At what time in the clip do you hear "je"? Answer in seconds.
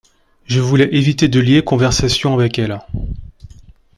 0.45-0.59